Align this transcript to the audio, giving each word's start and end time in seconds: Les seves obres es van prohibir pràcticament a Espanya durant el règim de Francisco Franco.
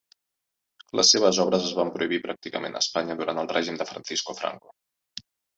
Les 0.99 1.11
seves 1.15 1.41
obres 1.43 1.67
es 1.67 1.75
van 1.81 1.91
prohibir 1.99 2.19
pràcticament 2.25 2.79
a 2.79 2.83
Espanya 2.87 3.19
durant 3.23 3.43
el 3.45 3.53
règim 3.55 3.81
de 3.83 3.91
Francisco 3.93 4.37
Franco. 4.43 4.77